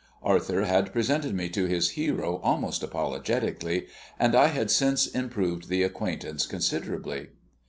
Arthur 0.23 0.63
had 0.65 0.91
presented 0.91 1.35
me 1.35 1.47
to 1.49 1.65
his 1.65 1.91
hero 1.91 2.37
almost 2.37 2.81
apologetically, 2.81 3.85
and 4.17 4.33
I 4.33 4.47
had 4.47 4.71
since 4.71 5.05
improved 5.05 5.69
the 5.69 5.83
acquaintance 5.83 6.47
considerably. 6.47 7.27